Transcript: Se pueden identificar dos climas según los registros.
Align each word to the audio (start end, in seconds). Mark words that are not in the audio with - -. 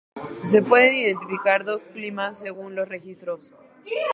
Se 0.45 0.63
pueden 0.63 0.95
identificar 0.95 1.63
dos 1.63 1.83
climas 1.83 2.39
según 2.39 2.73
los 2.73 2.89
registros. 2.89 3.51